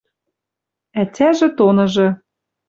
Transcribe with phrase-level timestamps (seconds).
[1.01, 2.07] Ӓтяжӹ тоныжы